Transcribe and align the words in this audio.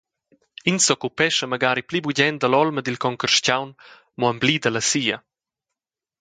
Ins 0.69 0.83
s’occupescha 0.87 1.45
magari 1.53 1.85
pli 1.87 1.99
bugen 2.03 2.35
dalla 2.39 2.57
olma 2.63 2.81
dil 2.83 3.01
concarstgaun, 3.03 3.69
mo 4.17 4.25
emblida 4.33 4.69
la 4.71 4.83
sia. 4.91 5.17